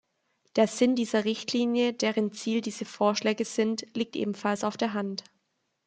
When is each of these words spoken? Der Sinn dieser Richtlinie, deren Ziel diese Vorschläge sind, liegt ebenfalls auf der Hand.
Der 0.55 0.65
Sinn 0.65 0.95
dieser 0.95 1.25
Richtlinie, 1.25 1.93
deren 1.93 2.31
Ziel 2.33 2.61
diese 2.61 2.85
Vorschläge 2.85 3.45
sind, 3.45 3.85
liegt 3.95 4.15
ebenfalls 4.15 4.63
auf 4.63 4.75
der 4.75 4.93
Hand. 4.95 5.23